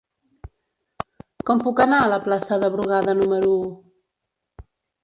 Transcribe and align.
Com 1.51 1.61
puc 1.67 1.83
anar 1.85 2.01
a 2.01 2.09
la 2.15 2.19
plaça 2.25 2.59
de 2.65 2.73
Brugada 2.79 3.17
número 3.21 3.55
u? 3.61 3.63